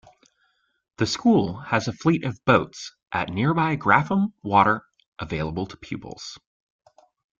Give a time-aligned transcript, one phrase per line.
[0.97, 4.81] The School has a fleet of boats at nearby Grafham Water
[5.19, 6.39] available to pupils.